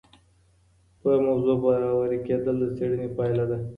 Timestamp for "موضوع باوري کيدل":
1.25-2.55